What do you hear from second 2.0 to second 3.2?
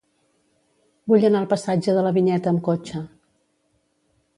la Vinyeta amb cotxe.